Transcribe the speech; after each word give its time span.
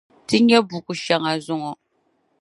Ti 0.27 0.37
nyɛ 0.45 0.57
buku 0.69 0.93
shɛŋa 1.03 1.31
zɔŋɔ. 1.45 1.71